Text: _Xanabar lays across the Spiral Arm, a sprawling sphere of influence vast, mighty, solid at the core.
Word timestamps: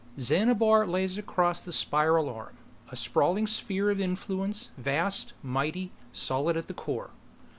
_Xanabar 0.19 0.87
lays 0.87 1.19
across 1.19 1.61
the 1.61 1.71
Spiral 1.71 2.27
Arm, 2.27 2.57
a 2.89 2.95
sprawling 2.95 3.45
sphere 3.45 3.91
of 3.91 4.01
influence 4.01 4.71
vast, 4.75 5.33
mighty, 5.43 5.91
solid 6.11 6.57
at 6.57 6.67
the 6.67 6.73
core. 6.73 7.11